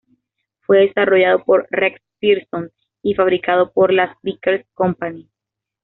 [0.61, 2.71] Fue desarrollado por Rex Pierson
[3.03, 5.29] y fabricado por la Vickers Company.